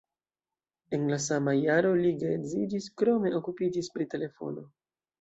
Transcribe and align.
En 0.97 1.05
la 1.11 1.19
sama 1.25 1.53
jaro 1.59 1.93
li 2.01 2.15
geedziĝis, 2.25 2.91
krome 3.03 3.37
okupiĝis 3.41 3.95
pri 3.99 4.13
telefono. 4.17 4.71